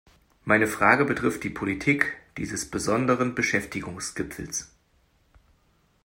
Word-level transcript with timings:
Meine 0.45 0.65
Frage 0.65 1.05
betrifft 1.05 1.43
die 1.43 1.51
Politik 1.51 2.17
dieses 2.35 2.67
besonderen 2.67 3.35
Beschäftigungsgipfels. 3.35 4.71